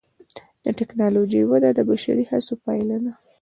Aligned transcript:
د 0.63 0.65
ټکنالوجۍ 0.79 1.41
وده 1.51 1.69
د 1.73 1.79
بشري 1.89 2.23
هڅو 2.31 2.53
پایله 2.65 2.97
ده. 3.03 3.13